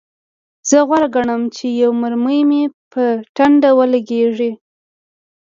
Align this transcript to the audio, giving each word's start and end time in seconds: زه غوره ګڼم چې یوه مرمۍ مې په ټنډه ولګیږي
زه 0.69 0.77
غوره 0.87 1.07
ګڼم 1.15 1.41
چې 1.55 1.65
یوه 1.81 1.95
مرمۍ 2.01 2.41
مې 2.49 2.63
په 2.91 3.03
ټنډه 3.35 3.69
ولګیږي 3.79 4.51